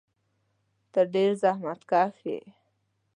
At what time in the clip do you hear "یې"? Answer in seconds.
2.29-2.39